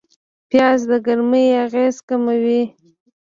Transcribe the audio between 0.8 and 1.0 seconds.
د